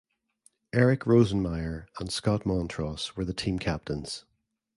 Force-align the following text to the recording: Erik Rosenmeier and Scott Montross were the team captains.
Erik 0.73 1.01
Rosenmeier 1.03 1.85
and 1.99 2.11
Scott 2.11 2.41
Montross 2.43 3.15
were 3.15 3.23
the 3.23 3.35
team 3.35 3.59
captains. 3.59 4.25